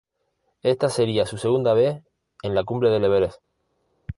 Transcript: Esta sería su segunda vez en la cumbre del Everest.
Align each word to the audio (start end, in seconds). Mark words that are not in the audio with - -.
Esta 0.63 0.89
sería 0.89 1.27
su 1.27 1.37
segunda 1.37 1.75
vez 1.75 2.01
en 2.41 2.55
la 2.55 2.63
cumbre 2.63 2.89
del 2.89 3.05
Everest. 3.05 3.39